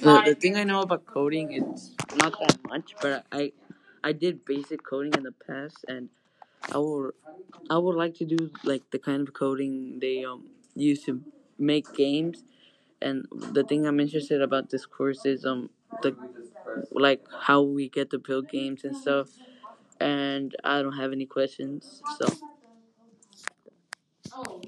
The, 0.00 0.22
the 0.26 0.34
thing 0.34 0.56
I 0.56 0.64
know 0.64 0.80
about 0.82 1.06
coding 1.06 1.52
is 1.52 1.94
not 2.16 2.32
that 2.40 2.58
much, 2.68 2.94
but 3.00 3.24
I 3.32 3.52
I 4.04 4.12
did 4.12 4.44
basic 4.44 4.84
coding 4.84 5.12
in 5.16 5.22
the 5.22 5.32
past, 5.46 5.84
and 5.88 6.08
I 6.72 6.78
would 6.78 7.12
I 7.70 7.78
would 7.78 7.96
like 7.96 8.14
to 8.16 8.24
do 8.24 8.50
like 8.64 8.90
the 8.90 8.98
kind 8.98 9.26
of 9.26 9.34
coding 9.34 9.98
they 10.00 10.24
um 10.24 10.48
use 10.74 11.04
to 11.04 11.22
make 11.58 11.92
games. 11.94 12.44
And 13.02 13.26
the 13.32 13.64
thing 13.64 13.86
I'm 13.86 14.00
interested 14.00 14.42
about 14.42 14.70
this 14.70 14.86
course 14.86 15.24
is 15.26 15.44
um 15.44 15.70
the 16.02 16.16
like 16.92 17.22
how 17.48 17.62
we 17.62 17.88
get 17.88 18.10
to 18.10 18.18
build 18.18 18.48
games 18.48 18.84
and 18.84 18.96
stuff. 18.96 19.28
And 20.00 20.54
I 20.64 20.82
don't 20.82 20.96
have 20.98 21.12
any 21.12 21.26
questions, 21.26 22.02
so. 22.18 22.26